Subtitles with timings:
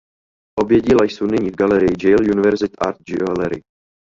[0.59, 3.61] Obě díla jsou nyní v galerii Yale University Art Gallery.